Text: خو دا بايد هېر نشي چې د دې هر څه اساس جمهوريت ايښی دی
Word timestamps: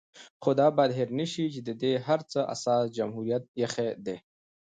خو 0.41 0.49
دا 0.59 0.67
بايد 0.77 0.91
هېر 0.97 1.09
نشي 1.19 1.45
چې 1.53 1.59
د 1.67 1.69
دې 1.81 1.93
هر 2.07 2.19
څه 2.31 2.39
اساس 2.53 2.83
جمهوريت 2.97 3.43
ايښی 3.59 3.89
دی 4.05 4.15